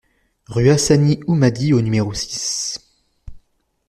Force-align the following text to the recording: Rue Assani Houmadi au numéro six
Rue 0.47 0.69
Assani 0.71 1.19
Houmadi 1.27 1.73
au 1.73 1.81
numéro 1.81 2.11
six 2.15 2.79